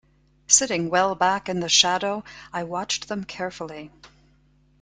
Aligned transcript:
Sitting 0.47 0.89
well 0.89 1.13
back 1.13 1.47
in 1.47 1.59
the 1.59 1.69
shadow 1.69 2.23
I 2.51 2.63
watched 2.63 3.07
them 3.07 3.23
carefully. 3.23 3.91